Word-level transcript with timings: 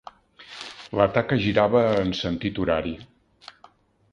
La 0.99 1.05
taca 1.17 1.37
girava 1.43 1.83
en 2.05 2.15
sentit 2.21 2.63
horari. 2.65 2.95